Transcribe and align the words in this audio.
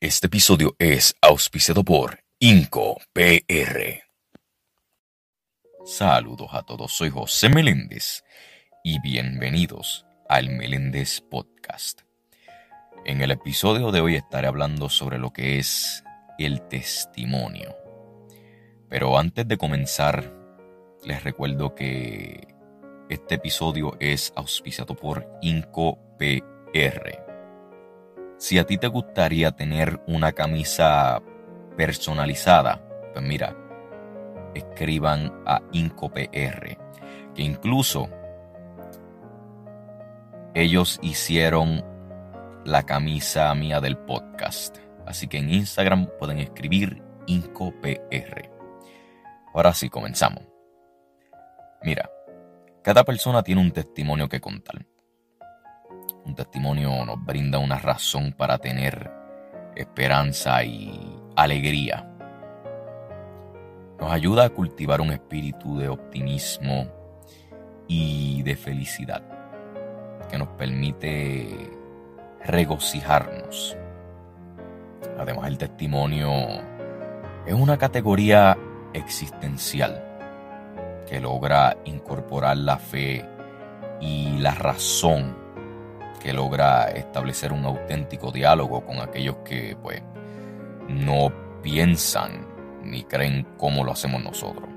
Este 0.00 0.28
episodio 0.28 0.76
es 0.78 1.16
auspiciado 1.20 1.82
por 1.82 2.20
Inco 2.38 3.00
PR. 3.12 4.00
Saludos 5.84 6.50
a 6.52 6.62
todos, 6.62 6.92
soy 6.92 7.10
José 7.10 7.48
Meléndez 7.48 8.22
y 8.84 9.00
bienvenidos 9.00 10.06
al 10.28 10.50
Meléndez 10.50 11.20
Podcast. 11.20 12.02
En 13.04 13.22
el 13.22 13.32
episodio 13.32 13.90
de 13.90 14.00
hoy 14.00 14.14
estaré 14.14 14.46
hablando 14.46 14.88
sobre 14.88 15.18
lo 15.18 15.32
que 15.32 15.58
es 15.58 16.04
el 16.38 16.62
testimonio. 16.68 17.76
Pero 18.88 19.18
antes 19.18 19.48
de 19.48 19.58
comenzar, 19.58 20.32
les 21.02 21.24
recuerdo 21.24 21.74
que 21.74 22.54
este 23.08 23.34
episodio 23.34 23.96
es 23.98 24.32
auspiciado 24.36 24.94
por 24.94 25.28
Inco 25.42 25.98
PR. 26.20 27.27
Si 28.38 28.56
a 28.56 28.64
ti 28.64 28.78
te 28.78 28.86
gustaría 28.86 29.50
tener 29.50 30.00
una 30.06 30.32
camisa 30.32 31.20
personalizada, 31.76 32.80
pues 33.12 33.24
mira, 33.24 33.56
escriban 34.54 35.42
a 35.44 35.60
IncoPR, 35.72 36.78
que 37.34 37.42
incluso 37.42 38.08
ellos 40.54 41.00
hicieron 41.02 41.84
la 42.64 42.84
camisa 42.84 43.52
mía 43.56 43.80
del 43.80 43.98
podcast. 43.98 44.78
Así 45.04 45.26
que 45.26 45.38
en 45.38 45.50
Instagram 45.50 46.08
pueden 46.18 46.38
escribir 46.38 47.02
IncoPR. 47.26 48.50
Ahora 49.52 49.74
sí, 49.74 49.88
comenzamos. 49.88 50.44
Mira, 51.82 52.08
cada 52.82 53.02
persona 53.02 53.42
tiene 53.42 53.62
un 53.62 53.72
testimonio 53.72 54.28
que 54.28 54.40
contar. 54.40 54.86
Un 56.28 56.34
testimonio 56.34 57.06
nos 57.06 57.24
brinda 57.24 57.58
una 57.58 57.78
razón 57.78 58.34
para 58.36 58.58
tener 58.58 59.10
esperanza 59.74 60.62
y 60.62 61.18
alegría. 61.34 62.06
Nos 63.98 64.12
ayuda 64.12 64.44
a 64.44 64.50
cultivar 64.50 65.00
un 65.00 65.10
espíritu 65.10 65.78
de 65.78 65.88
optimismo 65.88 66.86
y 67.86 68.42
de 68.42 68.56
felicidad 68.56 69.22
que 70.30 70.36
nos 70.36 70.48
permite 70.48 71.70
regocijarnos. 72.44 73.74
Además, 75.18 75.48
el 75.48 75.56
testimonio 75.56 76.30
es 77.46 77.54
una 77.54 77.78
categoría 77.78 78.58
existencial 78.92 80.04
que 81.08 81.20
logra 81.20 81.78
incorporar 81.86 82.58
la 82.58 82.76
fe 82.76 83.24
y 83.98 84.36
la 84.40 84.52
razón 84.52 85.47
que 86.18 86.32
logra 86.32 86.84
establecer 86.90 87.52
un 87.52 87.64
auténtico 87.64 88.30
diálogo 88.30 88.84
con 88.84 88.98
aquellos 88.98 89.36
que 89.44 89.76
pues 89.82 90.02
no 90.88 91.32
piensan 91.62 92.46
ni 92.82 93.04
creen 93.04 93.46
como 93.56 93.84
lo 93.84 93.92
hacemos 93.92 94.22
nosotros. 94.22 94.68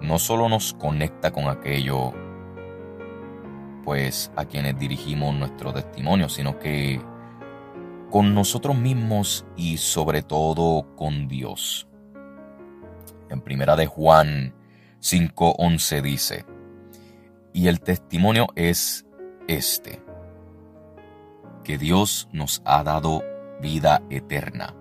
No 0.00 0.18
solo 0.18 0.48
nos 0.48 0.72
conecta 0.74 1.30
con 1.30 1.48
aquello 1.48 2.12
pues 3.84 4.30
a 4.36 4.44
quienes 4.44 4.78
dirigimos 4.78 5.34
nuestro 5.34 5.72
testimonio, 5.72 6.28
sino 6.28 6.58
que 6.58 7.00
con 8.10 8.34
nosotros 8.34 8.76
mismos 8.76 9.46
y 9.56 9.78
sobre 9.78 10.22
todo 10.22 10.94
con 10.96 11.28
Dios. 11.28 11.88
En 13.28 13.40
primera 13.40 13.76
de 13.76 13.86
Juan 13.86 14.54
5:11 15.00 16.02
dice, 16.02 16.44
y 17.52 17.68
el 17.68 17.80
testimonio 17.80 18.48
es 18.54 19.06
este, 19.48 20.02
que 21.64 21.78
Dios 21.78 22.28
nos 22.32 22.62
ha 22.64 22.82
dado 22.82 23.22
vida 23.60 24.02
eterna. 24.10 24.74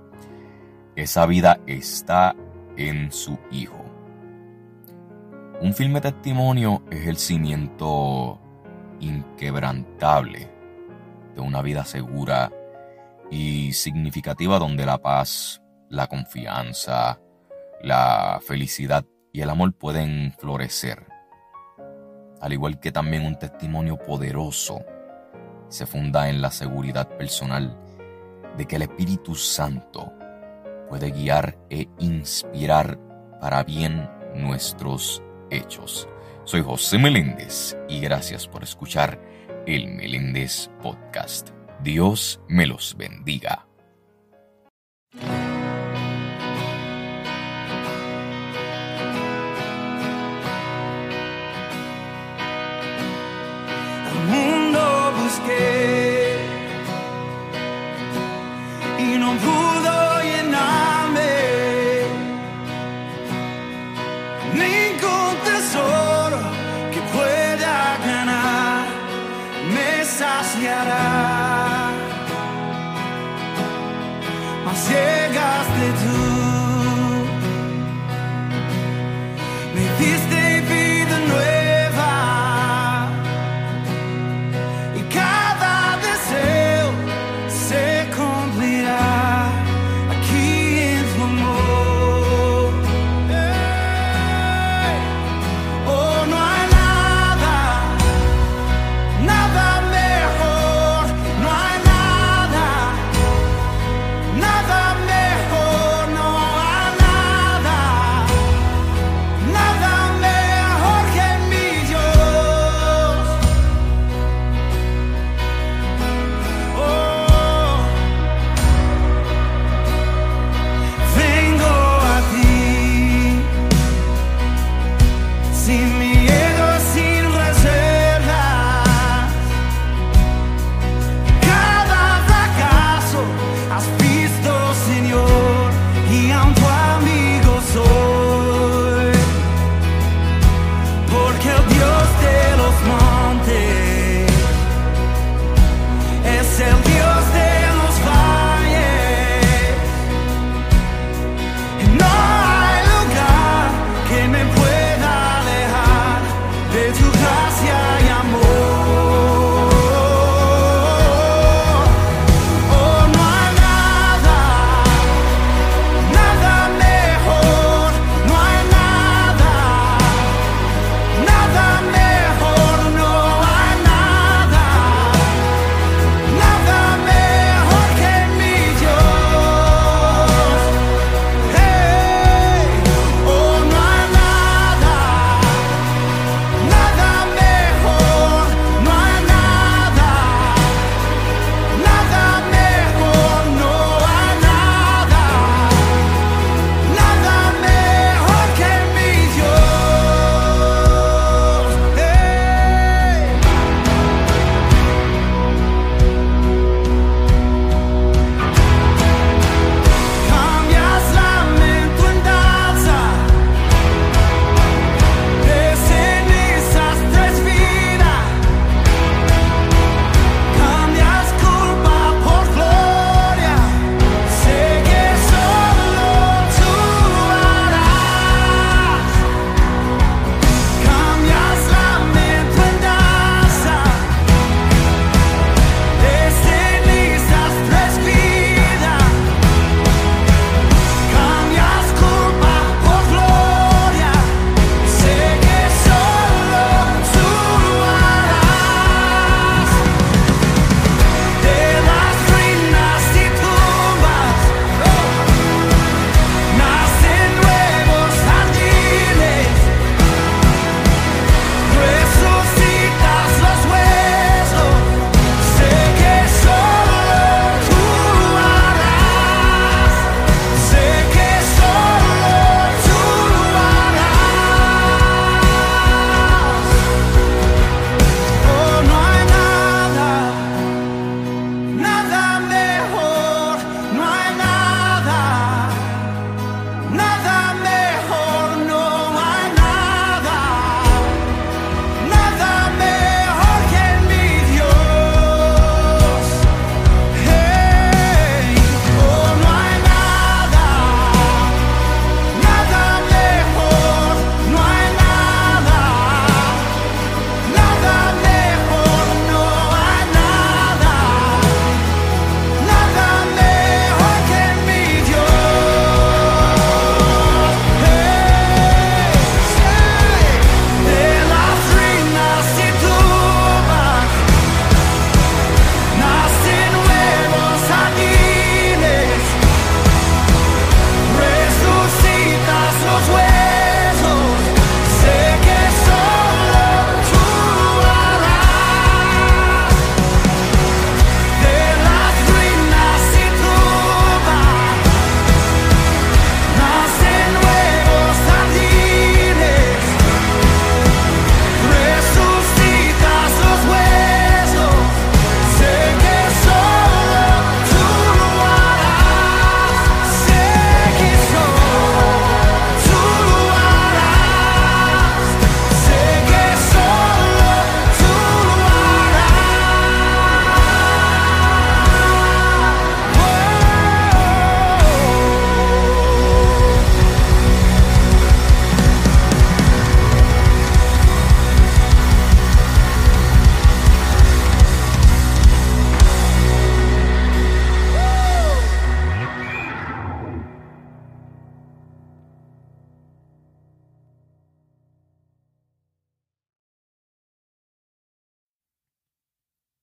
Esa 0.95 1.25
vida 1.25 1.59
está 1.67 2.35
en 2.77 3.11
su 3.11 3.37
Hijo. 3.51 3.85
Un 5.61 5.73
firme 5.73 6.01
testimonio 6.01 6.83
es 6.89 7.05
el 7.07 7.17
cimiento 7.17 8.39
inquebrantable 8.99 10.49
de 11.35 11.41
una 11.41 11.61
vida 11.61 11.85
segura 11.85 12.51
y 13.29 13.71
significativa 13.73 14.59
donde 14.59 14.85
la 14.85 14.97
paz, 14.97 15.61
la 15.89 16.07
confianza, 16.07 17.19
la 17.81 18.39
felicidad 18.45 19.05
y 19.31 19.41
el 19.41 19.49
amor 19.49 19.73
pueden 19.73 20.33
florecer 20.39 21.10
al 22.41 22.53
igual 22.53 22.79
que 22.79 22.91
también 22.91 23.25
un 23.25 23.37
testimonio 23.37 23.97
poderoso, 23.97 24.83
se 25.69 25.85
funda 25.85 26.29
en 26.29 26.41
la 26.41 26.51
seguridad 26.51 27.07
personal 27.17 27.77
de 28.57 28.65
que 28.65 28.75
el 28.75 28.81
Espíritu 28.81 29.35
Santo 29.35 30.11
puede 30.89 31.11
guiar 31.11 31.57
e 31.69 31.87
inspirar 31.99 32.99
para 33.39 33.63
bien 33.63 34.09
nuestros 34.35 35.23
hechos. 35.49 36.09
Soy 36.43 36.61
José 36.61 36.97
Meléndez 36.97 37.77
y 37.87 38.01
gracias 38.01 38.47
por 38.47 38.63
escuchar 38.63 39.21
el 39.65 39.87
Meléndez 39.87 40.69
Podcast. 40.81 41.51
Dios 41.81 42.41
me 42.47 42.65
los 42.65 42.97
bendiga. 42.97 43.67